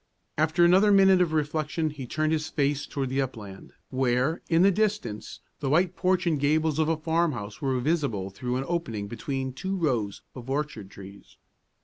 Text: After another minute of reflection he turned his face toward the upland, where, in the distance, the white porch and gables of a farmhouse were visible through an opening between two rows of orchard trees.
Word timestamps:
After 0.35 0.65
another 0.65 0.91
minute 0.91 1.21
of 1.21 1.31
reflection 1.31 1.91
he 1.91 2.07
turned 2.07 2.33
his 2.33 2.49
face 2.49 2.87
toward 2.87 3.09
the 3.09 3.21
upland, 3.21 3.71
where, 3.91 4.41
in 4.49 4.63
the 4.63 4.71
distance, 4.71 5.41
the 5.59 5.69
white 5.69 5.95
porch 5.95 6.25
and 6.25 6.39
gables 6.39 6.79
of 6.79 6.89
a 6.89 6.97
farmhouse 6.97 7.61
were 7.61 7.79
visible 7.79 8.31
through 8.31 8.55
an 8.55 8.65
opening 8.67 9.07
between 9.07 9.53
two 9.53 9.77
rows 9.77 10.23
of 10.33 10.49
orchard 10.49 10.89
trees. 10.89 11.37